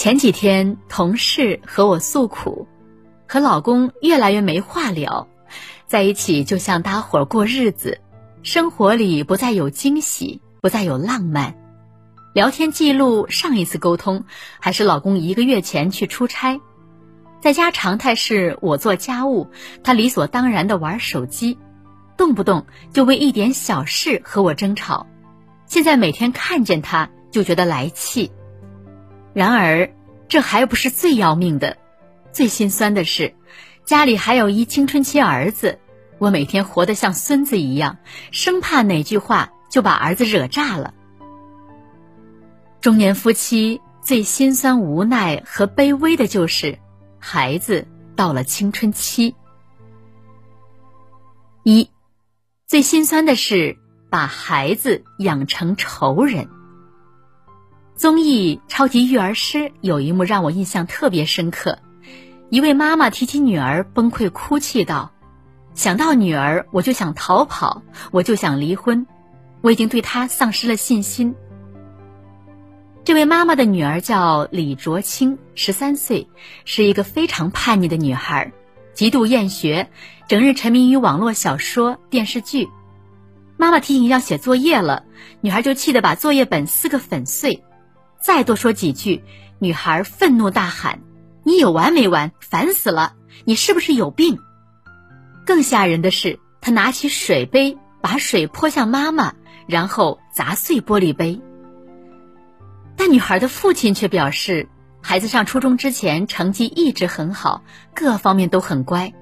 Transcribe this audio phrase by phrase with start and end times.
[0.00, 2.66] 前几天同事和我诉苦，
[3.28, 5.28] 和老公越来越没话聊，
[5.86, 8.00] 在一起就像搭伙过日子，
[8.42, 11.54] 生活里不再有惊喜，不再有浪漫。
[12.32, 14.24] 聊天记录上一次沟通
[14.58, 16.58] 还是老公一个月前去出差，
[17.42, 19.48] 在家常态是我做家务，
[19.84, 21.58] 他理所当然的玩手机，
[22.16, 22.64] 动不动
[22.94, 25.06] 就为一点小事和我争吵。
[25.66, 28.32] 现在每天看见他就觉得来气。
[29.32, 29.94] 然而，
[30.30, 31.76] 这还不是最要命的，
[32.30, 33.34] 最心酸的是，
[33.84, 35.80] 家里还有一青春期儿子，
[36.18, 37.98] 我每天活得像孙子一样，
[38.30, 40.94] 生怕哪句话就把儿子惹炸了。
[42.80, 46.78] 中年夫妻最心酸、无奈和卑微的就是，
[47.18, 49.34] 孩子到了青春期。
[51.64, 51.90] 一，
[52.68, 53.76] 最心酸的是
[54.08, 56.48] 把孩子养成仇人。
[58.00, 61.78] 综艺《超级育儿师》有一幕让我印象特别深刻，
[62.48, 65.12] 一位妈妈提起女儿，崩溃哭泣道
[65.76, 69.06] ：“想到女儿，我就想逃跑，我就想离婚，
[69.60, 71.34] 我已经对她丧失了信心。”
[73.04, 76.26] 这位妈妈的女儿叫李卓清，十三岁，
[76.64, 78.50] 是一个非常叛逆的女孩，
[78.94, 79.90] 极度厌学，
[80.26, 82.66] 整日沉迷于网络小说、电视剧。
[83.58, 85.04] 妈妈提醒要写作业了，
[85.42, 87.62] 女孩就气得把作业本撕个粉碎。
[88.22, 89.24] 再多说几句，
[89.58, 91.00] 女孩愤怒大喊
[91.42, 92.32] ：“你有完没完？
[92.40, 93.14] 烦死了！
[93.44, 94.38] 你是不是有病？”
[95.46, 99.34] 更吓人的是，她拿起水杯，把水泼向妈妈，
[99.66, 101.40] 然后砸碎玻璃杯。
[102.96, 104.68] 但女孩的父亲却表示，
[105.00, 109.14] 孩子上初中之前成绩一直很好，各方面都很乖，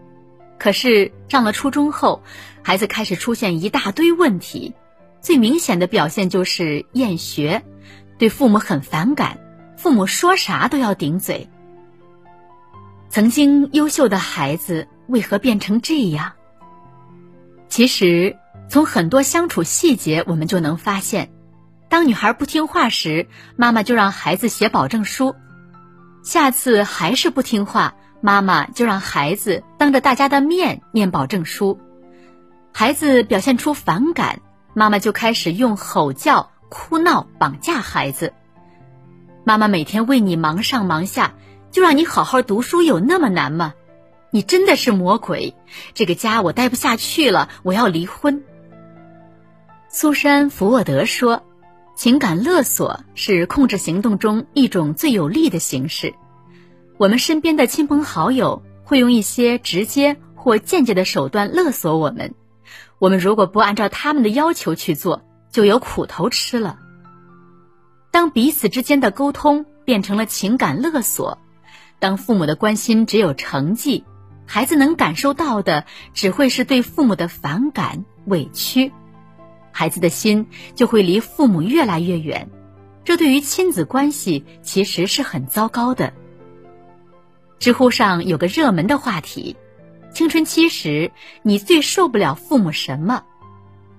[0.59, 2.23] 可是上了初中后，
[2.63, 4.75] 孩子开始出现一大堆问题，
[5.21, 7.63] 最明显的表现就是厌学。
[8.19, 9.39] 对父母很反感，
[9.77, 11.49] 父母说啥都要顶嘴。
[13.09, 16.33] 曾经优秀的孩子为何变成这样？
[17.69, 18.37] 其实
[18.69, 21.31] 从很多相处细节，我们就能发现：
[21.89, 25.35] 当女孩不听话时，妈妈就让孩子写保证书；
[26.23, 31.79] 下次还是不听话，妈妈就让孩子当着大家的面念保证书；
[32.75, 34.41] 孩子表现出反感，
[34.75, 36.51] 妈妈就开始用吼叫。
[36.69, 38.33] 哭闹、绑架孩子，
[39.45, 41.35] 妈妈每天为你忙上忙下，
[41.71, 43.75] 就让你好好读书，有那么难吗？
[44.31, 45.55] 你真的是魔鬼！
[45.95, 48.45] 这个家我待不下去了，我要离婚。
[49.89, 51.43] 苏珊·福沃德说
[51.97, 56.13] ：“情感勒索是控制行动中一种最有力的形式。
[56.99, 62.35] 我们身边的亲朋好友会用一些直接或间接的手段勒索我们，
[62.99, 66.79] 我们如果不按照他们的要求去做。”就有苦头吃了。
[68.11, 71.39] 当彼此之间的沟通变成了情感勒索，
[71.99, 74.05] 当父母的关心只有成绩，
[74.47, 78.93] 孩子能感受到的只会是对父母的反感、委屈，
[79.73, 82.49] 孩子的心就会离父母越来越远。
[83.05, 86.13] 这对于亲子关系其实是很糟糕的。
[87.59, 89.57] 知乎上有个热门的话题：
[90.13, 91.11] 青春期时
[91.43, 93.25] 你最受不了父母什么？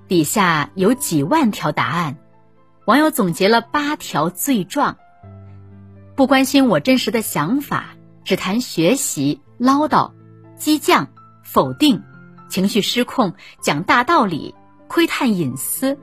[0.09, 2.17] 底下有几万条答案，
[2.85, 4.97] 网友总结了八条罪状：
[6.15, 7.89] 不关心我真实的想法，
[8.23, 10.11] 只谈学习，唠叨，
[10.57, 11.07] 激将，
[11.43, 12.01] 否定，
[12.49, 14.55] 情绪失控，讲大道理，
[14.87, 15.95] 窥探隐私。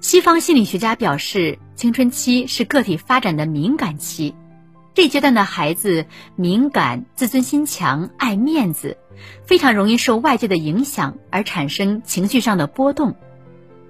[0.00, 4.32] 西方心理学家表示，青春期是个体发展的敏感期。
[4.96, 8.96] 这阶段的孩子敏感、自尊心强、爱面子，
[9.44, 13.14] 非常容易受外界的影响而产生情绪上的波动，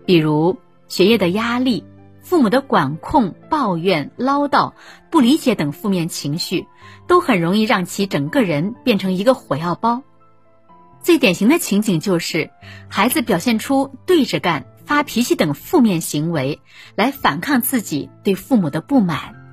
[0.05, 0.59] 比如
[0.89, 1.85] 学业的压力、
[2.23, 4.73] 父母的管控、抱怨、唠叨、
[5.09, 6.67] 不理解等负面情绪，
[7.07, 10.03] 都很容易让其整个人变成一个火药包。
[11.03, 12.51] 最典型的情景就是，
[12.89, 16.61] 孩子表现出对着干、发脾气等负面行为，
[16.97, 19.46] 来反抗自己对父母的不满。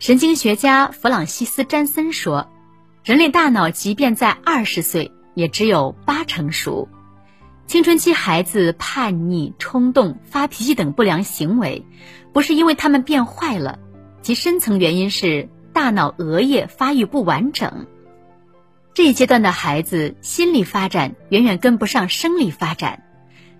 [0.00, 2.50] 神经学家弗朗西斯·詹森说
[3.04, 6.88] ：“人类大脑即便在二十岁，也只有八成熟。
[7.66, 11.84] 青春期孩子叛逆、冲动、发脾气等不良行为，
[12.32, 13.78] 不是因为他们变坏了，
[14.22, 17.86] 其深层原因是大脑额叶发育不完整。
[18.94, 23.02] 这一阶段的孩子心理发展远远跟不上生理发展，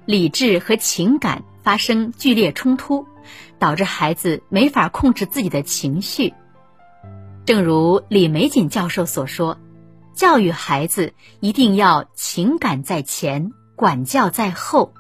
[0.07, 3.05] 理智和情感发生剧烈冲突。”
[3.59, 6.35] 导致孩子没法控制自己的情绪，
[7.45, 9.59] 正如李玫瑾教授所说
[10.15, 14.93] ：“教育孩子一定要情感在前，管教在后。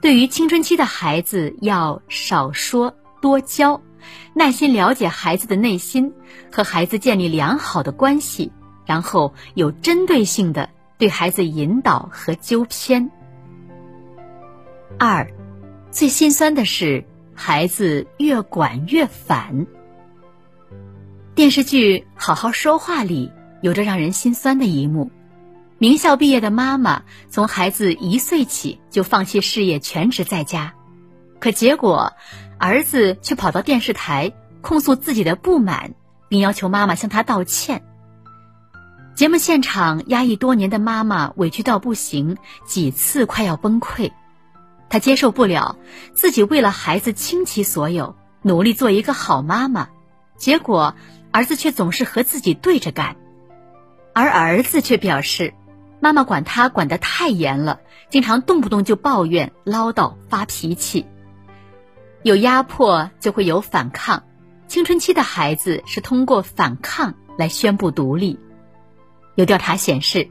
[0.00, 3.82] 对于青春期的孩子，要少说多教，
[4.34, 6.12] 耐心了解孩子的内心，
[6.52, 8.52] 和孩子建立良好的关系，
[8.86, 13.10] 然后有针对性的对孩子引导和纠偏。
[14.98, 15.30] 二，
[15.90, 17.04] 最心酸的是
[17.34, 19.66] 孩子越管越反。
[21.34, 23.32] 电视剧《好好说话》里
[23.62, 25.10] 有着让人心酸的一幕。
[25.78, 30.74] 名校毕业的妈妈从孩子一岁起就放弃事业，全职在家，
[31.38, 32.12] 可结果
[32.58, 35.94] 儿子却跑到电视台控诉自己的不满，
[36.28, 37.84] 并要求妈妈向他道歉。
[39.14, 42.36] 节目现场压抑多年的妈妈委屈到不行，
[42.66, 44.10] 几次快要崩溃。
[44.88, 45.76] 她接受不了
[46.14, 49.88] 自己为了孩子倾其所有，努力做一个好妈妈，
[50.36, 50.94] 结果
[51.30, 53.16] 儿子却总是和自己对着干，
[54.12, 55.54] 而儿子却表示。
[56.00, 61.04] 妈妈管他管得太严了，经常动不动就抱怨、唠叨、发脾气。
[62.22, 64.22] 有压迫就会有反抗，
[64.68, 68.38] 青春期的孩子是通过反抗来宣布独立。
[69.34, 70.30] 有调查显示，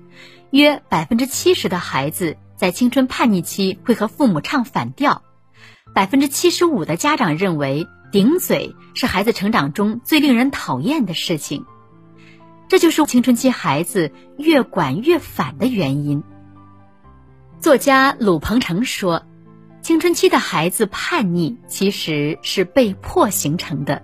[0.51, 5.21] 约百分之七十的孩子在青春叛逆期会和父母唱反调，
[5.93, 11.65] 百分之七十五的家长认为顶嘴是孩子成长中最令人讨厌的事情。
[12.67, 16.23] 这就是青春期孩子越管越反的原因。
[17.59, 19.23] 作家鲁鹏程说
[19.81, 24.03] ：“青春期的孩子叛逆其实是被迫形成的。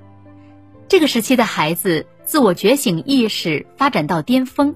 [0.88, 4.76] 这个时期的孩子自我觉醒意识发展到巅峰，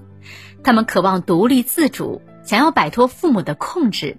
[0.62, 4.16] 他们渴望独立自主，想要摆脱父母的控制，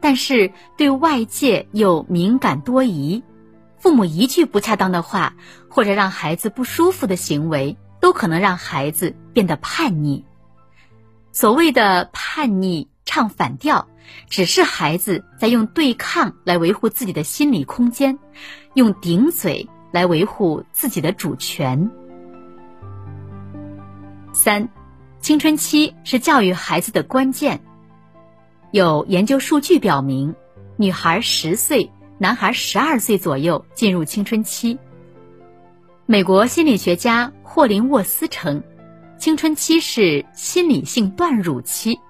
[0.00, 3.22] 但是对外界又敏感多疑。
[3.76, 5.34] 父母一句不恰当的话，
[5.68, 10.24] 或者让孩子不舒服的行为。”都可能让孩子变得叛逆。
[11.32, 13.88] 所谓的叛逆、唱反调，
[14.28, 18.16] 只是孩子在用对抗来维护自己的心理空间，
[18.74, 21.90] 用顶嘴来维护自己的主权。
[24.32, 24.68] 三，
[25.28, 27.60] 青春期是教育孩子的关键。
[28.70, 30.34] 有研究数据表明，
[30.78, 34.78] 女孩十岁，男孩十二岁左右进入青春期。
[36.06, 38.62] 美国心理学家霍林沃斯称，
[39.18, 42.00] 青春期是心理性断乳期。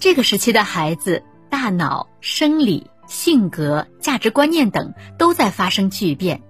[0.00, 6.42] 这个时期的孩子大脑、生理、性格、价值观念等都在发生巨变，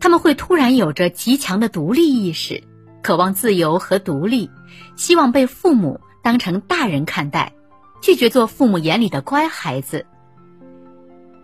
[0.00, 2.64] 他们会突然有着极强的独立意识，
[3.02, 4.50] 渴望自由和独立，
[4.96, 7.52] 希望被父母当成大人看待，
[8.00, 10.06] 拒绝做父母眼里的乖孩子。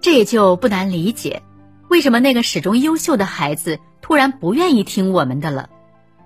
[0.00, 1.43] 这也就不难理解，
[1.88, 3.79] 为什么那个始终优秀的孩子。
[4.00, 5.70] 突然不愿意听我们的了，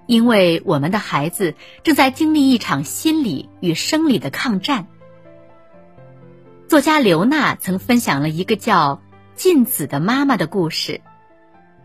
[0.07, 1.55] 因为我们的孩子
[1.85, 4.87] 正在经历一场心理与生理的抗战。
[6.69, 9.03] 作家刘娜曾分享了一个叫
[9.35, 11.03] 静子的妈妈的故事。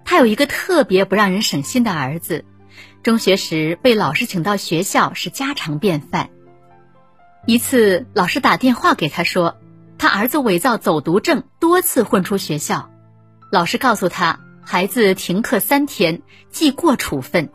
[0.05, 2.45] 她有一个特别不让人省心的儿子，
[3.03, 6.29] 中学时被老师请到学校是家常便饭。
[7.45, 9.57] 一次，老师打电话给他说，
[9.97, 12.89] 他儿子伪造走读证，多次混出学校。
[13.51, 14.39] 老师告诉他。
[14.63, 16.21] 孩子停课三天，
[16.51, 17.49] 记过处分。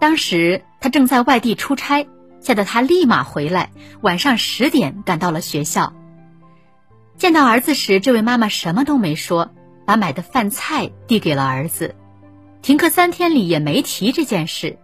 [0.00, 2.08] 当时他正在外地出差，
[2.40, 3.70] 吓得他立马回来，
[4.00, 5.92] 晚上十点赶到了学校。
[7.18, 9.52] 见到儿子时，这位妈妈什么都没说，
[9.86, 11.94] 把买的饭菜递给了儿子。
[12.62, 14.78] 停课三天里也没提这件事。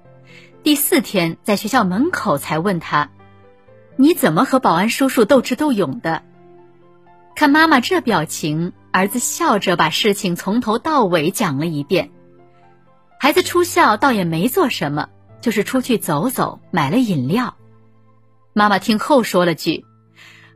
[0.62, 3.10] 第四天在学校门口才问他
[3.96, 6.22] ：“你怎么和保安叔叔斗智斗勇的？”
[7.36, 8.72] 看妈妈这表情。
[8.92, 12.12] 儿子笑着把事情从头到尾讲了一遍。
[13.20, 15.10] 孩子出校倒也没做什么，
[15.42, 17.58] 就是出去走走，买了饮料。
[18.54, 19.84] 妈妈听后说了句：“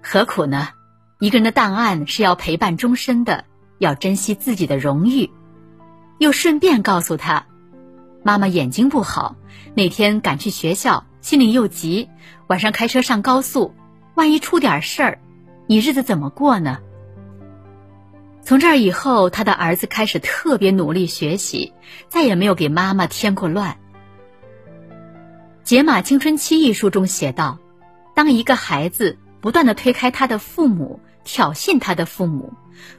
[0.02, 0.70] 何苦呢？
[1.18, 3.44] 一个人的档案是要陪伴终身的，
[3.76, 5.30] 要珍惜自己的荣誉。”
[6.20, 7.46] 又顺便告诉他
[8.22, 9.36] ：“妈妈眼睛不好，
[9.74, 12.10] 那天赶去学校，心里又急，
[12.46, 13.74] 晚上开车上高速，
[14.16, 15.18] 万一出点事儿，
[15.66, 16.78] 你日子怎么过呢？”
[18.44, 21.72] 从这儿以后，他的儿子开始特别努力学习，
[22.10, 23.72] 再也没有给妈妈添过乱。
[25.64, 27.58] 《解码青春期》一书中写道：，
[28.14, 32.52] 当一个孩子不断的推开他的父母，挑衅他的父母，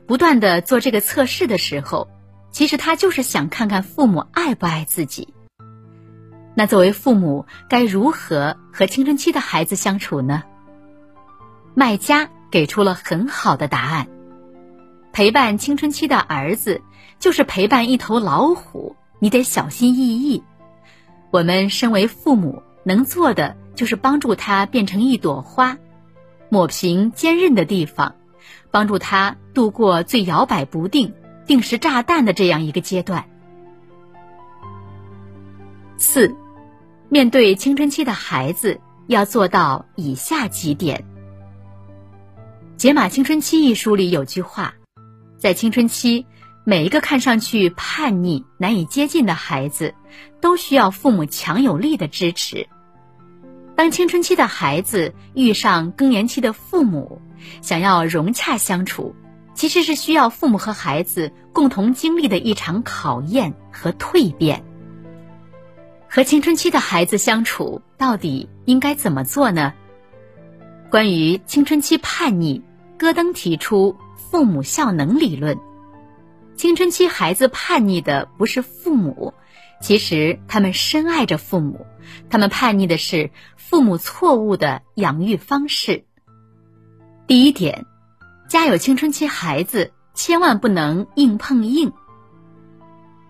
[0.08, 2.08] 不断的做这个测试的时候，
[2.52, 5.34] 其实他就是想看看父母爱不爱自己。
[6.54, 10.44] 那作为父母，该如何和青春期的孩子相处呢？
[11.74, 14.08] 卖家给出了很好的答案。
[15.14, 16.82] 陪伴青春期的儿子，
[17.20, 20.44] 就是陪伴一头老虎，你得小心翼翼。
[21.32, 25.78] 我们身为父母，能做的就是帮助他变成一朵花，
[26.50, 28.16] 抹平坚韧的地方，
[28.72, 31.14] 帮助他度过最摇摆不定、
[31.46, 33.26] 定时炸弹的这样一个阶段。
[35.98, 36.36] 四，
[37.10, 41.06] 面对青春期的孩子，要做到以下几点。
[42.84, 44.74] 《解码青春期》一书里有句话，
[45.38, 46.26] 在青春期，
[46.64, 49.94] 每一个看上去叛逆、难以接近的孩子，
[50.42, 52.68] 都需要父母强有力的支持。
[53.76, 57.22] 当青春期的孩子遇上更年期的父母，
[57.62, 59.16] 想要融洽相处，
[59.54, 64.64] 其实是需要父母和孩子共同经历的一场考验和蜕变。
[66.10, 69.74] 和青春期的孩子相处，到底应该怎么做呢？
[70.90, 72.62] 关于青春期叛逆，
[72.98, 75.58] 戈登提出父母效能理论。
[76.58, 79.34] 青春期孩子叛逆的不是父母，
[79.80, 81.86] 其实他们深爱着父母，
[82.30, 86.04] 他们叛逆的是父母错误的养育方式。
[87.26, 87.86] 第一点，
[88.52, 91.94] 家有青春期孩子，千万不能硬碰硬。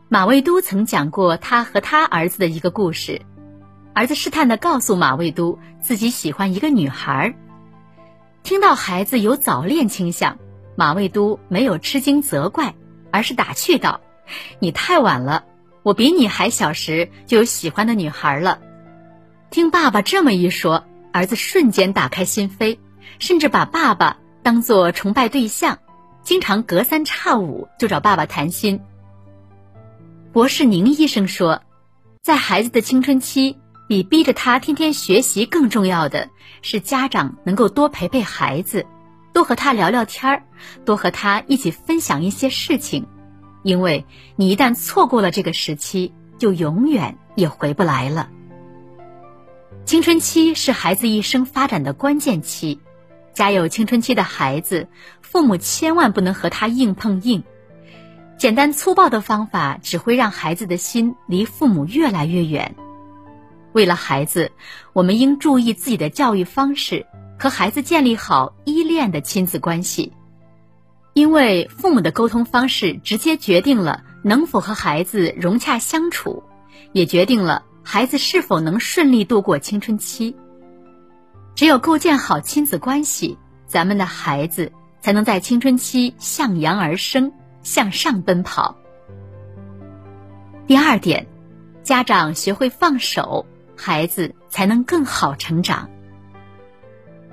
[0.10, 3.22] 马未都曾讲过他和他儿子的一个故事，
[3.94, 7.36] 儿子试探的告诉马未都自己喜欢一个女孩。
[8.42, 10.40] 听到孩子有早恋倾向，
[10.76, 12.74] 马未都没有吃惊责怪，
[13.12, 14.02] 而是打趣道
[14.58, 15.46] ：“你太晚了，
[15.84, 18.60] 我比你还小时就有喜欢的女孩了。”
[19.52, 22.80] 听爸爸这么一说，儿子瞬间打开心扉。
[23.20, 25.78] 甚至把爸爸当做崇拜对象，
[26.24, 28.82] 经常隔三差五就找爸爸谈心。
[30.34, 31.62] 博士宁医生说，
[32.22, 33.58] 在孩子的青春期，
[33.88, 36.30] 比逼着他天天学习更重要的
[36.62, 38.86] 是家长能够多陪陪孩子，
[39.34, 40.44] 多和他聊聊天儿，
[40.86, 43.06] 多和他一起分享一些事情，
[43.64, 44.06] 因为
[44.36, 48.30] 你一旦错过了这个时期，就永远也回不来了。
[49.86, 52.80] 青春期是孩子一生发展的关键期。
[53.34, 54.88] 家有青春期的孩子，
[55.22, 57.44] 父母千万不能和他硬碰硬。
[58.38, 62.76] 简单粗暴的方法只会让孩子的心离父母越来越远。
[63.72, 64.52] 为了孩子，
[64.94, 67.06] 我们应注意自己的教育方式，
[67.40, 70.12] 和孩子建立好依恋的亲子关系。
[71.14, 76.44] 因为父母的沟通方式直接决定了能否和孩子融洽相处，
[76.94, 80.36] 也决定了孩子是否能顺利度过青春期。
[81.56, 87.32] 只有构建好亲子关系，咱们的孩子才能在青春期向阳而生，
[87.62, 88.76] 向上奔跑。
[90.66, 91.28] 第二点，
[91.84, 95.90] 家长学会放手，孩子才能更好成长。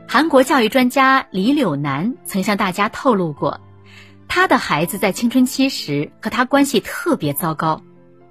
[0.07, 3.61] 韩国教育专家李柳南曾向大家透露过，
[4.27, 7.83] 他的孩子在青春期时和他关系特别糟糕，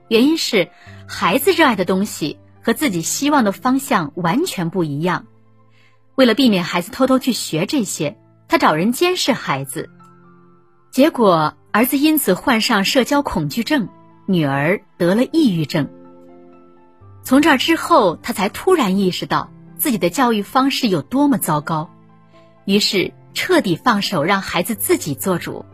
[0.09, 0.69] 原因是
[1.07, 5.25] 孩子热爱的东西和自己希望的方向完全不一样。
[6.17, 9.91] 为了避免孩子偷偷去学这些，他找人监视孩子，
[10.89, 13.87] 结果儿子因此患上社交恐惧症，
[14.25, 15.87] 女儿得了抑郁症。
[17.21, 21.91] 从这之后，他才突然意识到自己的教育方式有多么糟糕，
[22.65, 25.65] 于是彻底放手让孩子自己做主。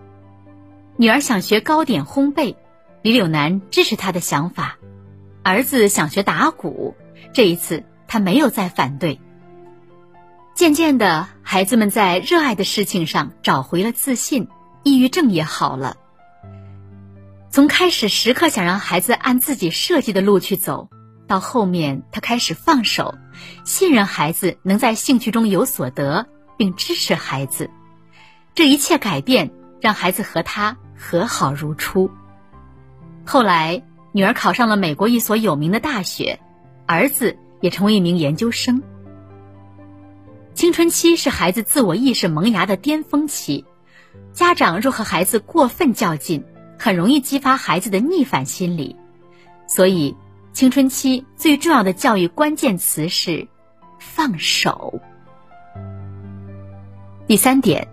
[0.98, 2.58] 女儿想学糕点烘焙，
[3.02, 4.76] 李柳南支持她的想法；
[5.42, 6.98] 儿子想学打鼓，
[7.32, 9.22] 这一次他没有再反对。
[10.64, 14.48] 渐渐的，孩子们在热爱的事情上找回了自信，
[14.84, 15.98] 抑郁症也好了。
[17.50, 20.88] 从开始时刻想让孩子按自己设计的路去走，
[21.28, 23.16] 到后面他开始放手，
[23.66, 27.70] 信任孩子能在兴趣中有所得，并支持孩子。
[28.56, 29.52] 这一切改变
[29.82, 32.10] 让孩子和他和好如初。
[33.26, 36.40] 后来，女儿考上了美国一所有名的大学，
[36.88, 38.82] 儿子也成为一名研究生。
[40.56, 43.66] 青春期是孩子自我意识萌芽的巅峰期，
[44.34, 46.44] 家长若和孩子过分较劲，
[46.78, 48.96] 很容易激发孩子的逆反心理。
[49.68, 50.16] 所以，
[50.54, 53.48] 青春期最重要的教育关键词是
[54.00, 55.02] 放手。
[57.26, 57.88] 第三点，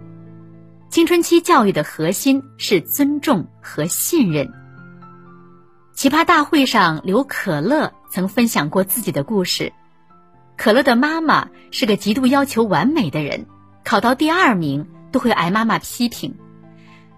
[0.90, 4.52] 青春期教育的核心是尊重和信任。
[5.95, 9.73] 奇葩大会上，刘可乐曾分享过自己的故事。
[10.61, 13.47] 可乐的妈妈是个极度要求完美的人，
[13.83, 16.33] 考到第二名都会挨妈妈批评；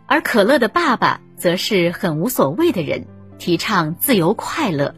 [0.07, 3.05] 而可乐的爸爸则是很无所谓的人，
[3.39, 4.95] 提倡自由快乐。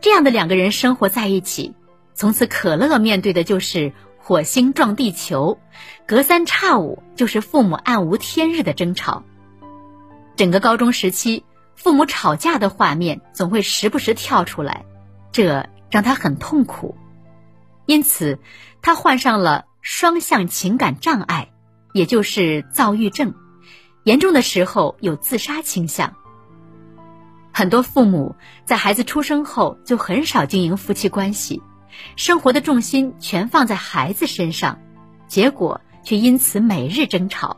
[0.00, 1.76] 这样的两个人生活在一起，
[2.12, 5.60] 从此可乐面对的就是火星撞地球，
[6.08, 9.22] 隔三差五就是父母暗无天日的争吵。
[10.34, 11.44] 整个高中时期，
[11.76, 14.84] 父母吵架的画面总会时不时跳出来，
[15.30, 16.96] 这让他很痛苦。
[17.88, 18.38] 因此，
[18.82, 21.48] 他患上了双向情感障碍，
[21.94, 23.32] 也就是躁郁症，
[24.04, 26.12] 严重的时候有自杀倾向。
[27.50, 31.62] 很多父母在孩子出生后就很少经营夫妻关系，
[32.14, 34.78] 生活的重心全放在孩子身上，
[35.26, 37.56] 结果却因此每日争吵。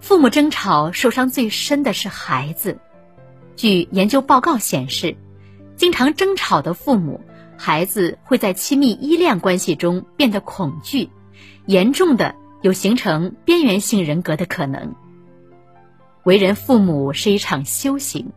[0.00, 2.78] 父母争吵受伤最深的是孩子。
[3.56, 5.16] 据研究报告显示，
[5.76, 7.24] 经常争吵的父母，
[7.58, 11.10] 孩子会在亲密依恋关系中变得恐惧，
[11.66, 14.94] 严重的有形成边缘性人格的可能。
[16.22, 18.32] 为人父母是一场修行。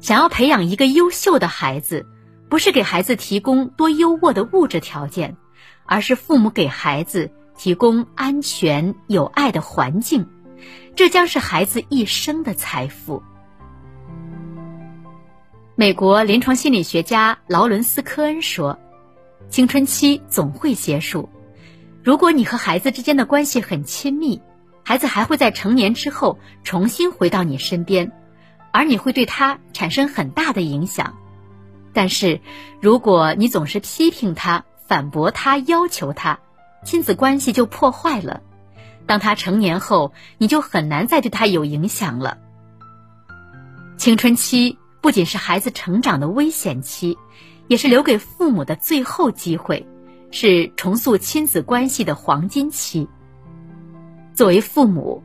[0.00, 2.06] 想要培养一个优秀的孩子，
[2.48, 5.36] 不是给孩子提供多优渥的物质条件，
[5.84, 10.26] 而是父母给孩子提供安全有爱的环境，
[10.96, 13.22] 这将是孩子一生的财富。
[15.80, 18.78] 美国临床心理学家劳伦斯·科恩说
[19.48, 21.26] ：“青春期总会结束，
[22.04, 24.42] 如果你和孩子之间的关系很亲密，
[24.84, 28.12] 孩子还会在成年之后重新回到你身边。”
[28.72, 31.16] 而你会对他产生很大的影响，
[31.94, 32.42] 但是，
[32.82, 36.40] 如果你总是批评他、反驳他、要求他，
[36.84, 38.42] 亲子关系就破坏了。
[39.06, 42.36] 当他成年后，你就很难再对他有影响了。
[43.96, 47.16] 青春期不仅是孩子成长的危险期，
[47.68, 49.86] 也是留给父母的最后机会，
[50.30, 53.08] 是重塑亲子关系的黄金期。
[54.34, 55.22] 作为父母，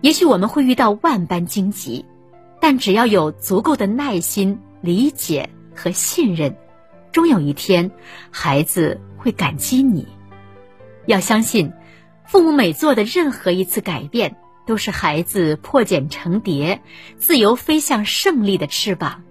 [0.00, 2.04] 也许我们会遇到万般荆棘。
[2.60, 6.56] 但只要有足够的耐心、理解和信任，
[7.12, 7.88] 终有一天，
[8.32, 10.08] 孩子会感激你。
[11.06, 11.72] 要相信，
[12.24, 14.36] 父母每做的任何一次改变，
[14.68, 16.82] 都是孩子破茧成蝶、
[17.16, 19.24] 自由飞向胜利的翅膀。